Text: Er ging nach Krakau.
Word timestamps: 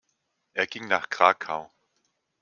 Er 0.55 0.65
ging 0.65 0.87
nach 0.87 1.11
Krakau. 1.11 1.69